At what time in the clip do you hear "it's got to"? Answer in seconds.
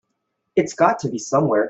0.55-1.09